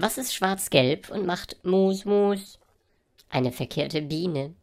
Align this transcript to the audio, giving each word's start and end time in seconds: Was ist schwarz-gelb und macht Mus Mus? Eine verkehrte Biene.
Was 0.00 0.16
ist 0.16 0.32
schwarz-gelb 0.32 1.10
und 1.10 1.26
macht 1.26 1.56
Mus 1.64 2.04
Mus? 2.04 2.60
Eine 3.30 3.50
verkehrte 3.50 4.00
Biene. 4.00 4.54